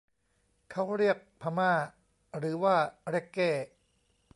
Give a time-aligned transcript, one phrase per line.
[0.69, 1.73] เค้าเรียกพม่า
[2.37, 2.75] หรือว่า
[3.09, 3.49] เร็กเก้!